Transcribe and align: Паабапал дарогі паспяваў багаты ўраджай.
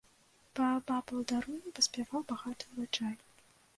Паабапал 0.59 1.21
дарогі 1.31 1.73
паспяваў 1.75 2.21
багаты 2.33 2.63
ўраджай. 2.73 3.15